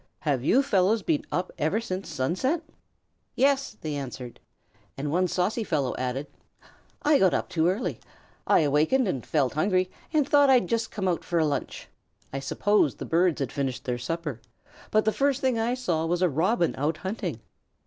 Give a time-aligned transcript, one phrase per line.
[0.21, 2.63] Have you fellows been up ever since sunset?"
[3.35, 4.39] "Yes," they answered;
[4.97, 6.25] and one saucy fellow added:
[7.03, 7.99] "I got up too early.
[8.47, 11.87] I awakened and felt hungry, and thought I'd just come out for a lunch.
[12.33, 14.41] I supposed the birds had finished their supper,
[14.89, 17.39] but the first thing I saw was a Robin out hunting.